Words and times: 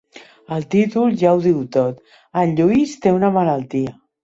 El 0.55 0.63
títol 0.75 1.13
ja 1.23 1.33
ho 1.33 1.43
diu 1.43 1.59
tot: 1.77 2.01
“El 2.45 2.57
Lluís 2.63 2.99
té 3.07 3.17
una 3.21 3.33
malaltia”. 3.39 3.97